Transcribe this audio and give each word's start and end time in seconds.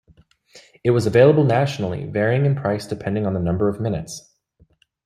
It 0.83 0.89
was 0.89 1.05
available 1.05 1.43
nationally, 1.43 2.05
varying 2.07 2.47
in 2.47 2.55
price 2.55 2.87
depending 2.87 3.27
on 3.27 3.35
the 3.35 3.39
number 3.39 3.69
of 3.69 3.79
minutes. 3.79 4.33